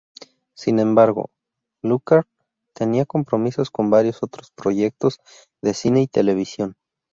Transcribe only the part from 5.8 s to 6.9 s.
y televisión.